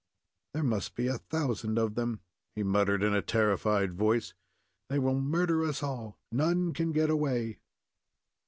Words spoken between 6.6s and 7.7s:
can get away."